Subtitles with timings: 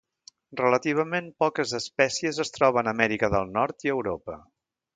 [0.61, 4.39] Relativament poques espècies es troben a Amèrica del Nord i Europa.